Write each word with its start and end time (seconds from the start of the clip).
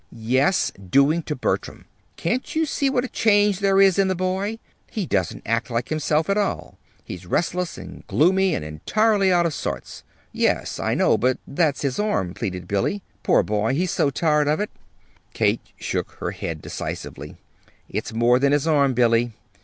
"Yes, 0.11 0.71
doing 0.71 1.21
to 1.21 1.35
Bertram. 1.35 1.85
Can't 2.15 2.55
you 2.55 2.65
see 2.65 2.89
what 2.89 3.05
a 3.05 3.07
change 3.07 3.59
there 3.59 3.79
is 3.79 3.99
in 3.99 4.07
the 4.07 4.15
boy? 4.15 4.57
He 4.89 5.05
doesn't 5.05 5.43
act 5.45 5.69
like 5.69 5.89
himself 5.89 6.27
at 6.27 6.39
all. 6.39 6.79
He's 7.03 7.27
restless 7.27 7.77
and 7.77 8.07
gloomy 8.07 8.55
and 8.55 8.65
entirely 8.65 9.31
out 9.31 9.45
of 9.45 9.53
sorts." 9.53 10.03
"Yes, 10.31 10.79
I 10.79 10.95
know; 10.95 11.19
but 11.19 11.37
that's 11.47 11.83
his 11.83 11.99
arm," 11.99 12.33
pleaded 12.33 12.67
Billy. 12.67 13.03
"Poor 13.21 13.43
boy 13.43 13.75
he's 13.75 13.91
so 13.91 14.09
tired 14.09 14.47
of 14.47 14.59
it!" 14.59 14.71
Kate 15.35 15.61
shook 15.77 16.13
her 16.13 16.31
head 16.31 16.63
decisively. 16.63 17.37
"It's 17.87 18.11
more 18.11 18.39
than 18.39 18.53
his 18.53 18.65
arm, 18.65 18.95
Billy. 18.95 19.33